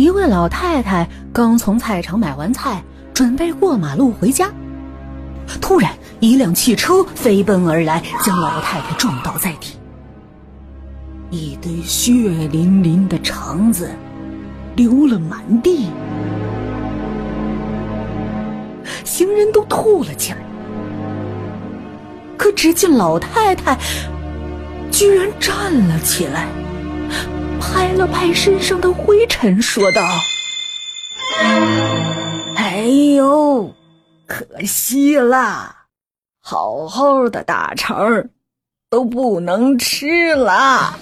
[0.00, 4.50] 一位老太太刚从菜场买完菜，准备过马路回家，
[5.60, 9.76] 突然一辆汽车飞奔而来，将老太太撞倒在地。
[11.28, 12.12] 一堆血
[12.50, 13.90] 淋淋的肠子
[14.74, 15.90] 流了满地，
[19.04, 20.38] 行人都吐了起来。
[22.38, 23.78] 可只见老太太
[24.90, 26.48] 居然站了起来，
[27.90, 30.00] 拍了拍身上的灰尘，说道
[32.54, 32.84] ：“哎
[33.16, 33.74] 呦，
[34.28, 35.74] 可惜啦，
[36.40, 38.28] 好好的大肠
[38.88, 40.96] 都不能吃了。”